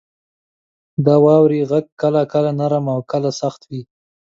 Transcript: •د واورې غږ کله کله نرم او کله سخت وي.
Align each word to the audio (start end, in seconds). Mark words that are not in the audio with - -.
•د 1.05 1.07
واورې 1.25 1.59
غږ 1.71 1.85
کله 2.01 2.21
کله 2.33 2.51
نرم 2.59 2.85
او 2.93 2.99
کله 3.11 3.29
سخت 3.41 3.61
وي. 3.69 3.81